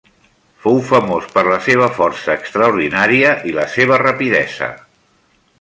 [0.61, 4.75] Fou famós per la seva força extraordinària i la seva rapidesa.